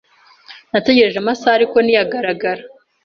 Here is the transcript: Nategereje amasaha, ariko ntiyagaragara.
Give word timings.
Nategereje 0.71 1.17
amasaha, 1.19 1.55
ariko 1.59 1.75
ntiyagaragara. 1.81 2.61